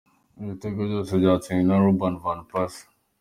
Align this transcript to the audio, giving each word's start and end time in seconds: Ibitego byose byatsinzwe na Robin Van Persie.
Ibitego 0.41 0.79
byose 0.89 1.11
byatsinzwe 1.21 1.67
na 1.69 1.77
Robin 1.83 2.13
Van 2.23 2.39
Persie. 2.49 2.87